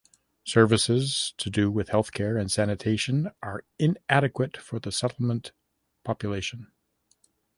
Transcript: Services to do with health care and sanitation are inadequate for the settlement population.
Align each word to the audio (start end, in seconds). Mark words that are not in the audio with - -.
Services 0.47 1.35
to 1.37 1.51
do 1.51 1.69
with 1.69 1.89
health 1.89 2.11
care 2.11 2.35
and 2.35 2.51
sanitation 2.51 3.29
are 3.43 3.65
inadequate 3.77 4.57
for 4.57 4.79
the 4.79 4.91
settlement 4.91 5.51
population. 6.03 6.71